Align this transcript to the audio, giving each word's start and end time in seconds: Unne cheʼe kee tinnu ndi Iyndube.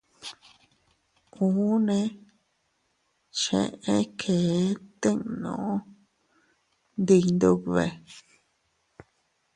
Unne 1.45 1.99
cheʼe 3.39 3.95
kee 4.19 4.61
tinnu 5.01 5.55
ndi 6.99 7.15
Iyndube. 7.21 7.83